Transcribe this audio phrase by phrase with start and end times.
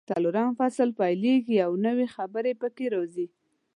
[0.09, 3.27] څلورلسم فصل پیلېږي او نوي خبرې پکې راځي.